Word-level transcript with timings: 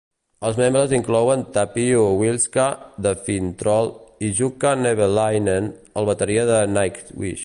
Els 0.47 0.55
membres 0.59 0.93
inclouen 0.97 1.43
Tapio 1.57 2.05
Wilska 2.21 2.65
de 3.07 3.11
Finntroll 3.27 3.93
i 4.29 4.33
Jukka 4.41 4.73
Nevalainen, 4.81 5.71
el 6.03 6.13
bateria 6.13 6.49
de 6.53 6.59
Nightwish. 6.75 7.39